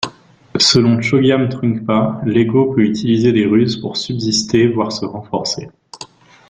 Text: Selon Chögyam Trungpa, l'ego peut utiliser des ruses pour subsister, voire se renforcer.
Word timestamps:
Selon 0.57 0.99
Chögyam 0.99 1.47
Trungpa, 1.51 2.21
l'ego 2.25 2.73
peut 2.73 2.81
utiliser 2.81 3.31
des 3.33 3.45
ruses 3.45 3.77
pour 3.77 3.97
subsister, 3.97 4.65
voire 4.67 4.91
se 4.91 5.05
renforcer. 5.05 5.69